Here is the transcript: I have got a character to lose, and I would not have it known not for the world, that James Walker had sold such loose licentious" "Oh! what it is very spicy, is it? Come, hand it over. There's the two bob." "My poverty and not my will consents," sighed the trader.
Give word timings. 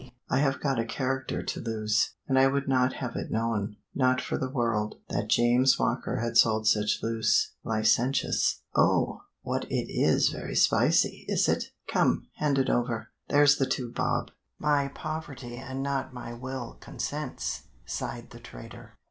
I 0.31 0.39
have 0.39 0.59
got 0.59 0.79
a 0.79 0.83
character 0.85 1.43
to 1.43 1.59
lose, 1.59 2.15
and 2.27 2.39
I 2.39 2.47
would 2.47 2.67
not 2.67 2.93
have 2.93 3.15
it 3.15 3.29
known 3.29 3.75
not 3.93 4.19
for 4.19 4.35
the 4.35 4.49
world, 4.49 4.95
that 5.09 5.29
James 5.29 5.77
Walker 5.77 6.15
had 6.21 6.37
sold 6.37 6.65
such 6.65 7.03
loose 7.03 7.51
licentious" 7.63 8.61
"Oh! 8.75 9.21
what 9.43 9.65
it 9.65 9.93
is 9.93 10.29
very 10.29 10.55
spicy, 10.55 11.23
is 11.27 11.47
it? 11.47 11.65
Come, 11.87 12.25
hand 12.37 12.57
it 12.57 12.67
over. 12.71 13.09
There's 13.27 13.57
the 13.57 13.67
two 13.67 13.91
bob." 13.91 14.31
"My 14.57 14.87
poverty 14.87 15.57
and 15.57 15.83
not 15.83 16.15
my 16.15 16.33
will 16.33 16.77
consents," 16.79 17.65
sighed 17.85 18.31
the 18.31 18.39
trader. 18.39 18.93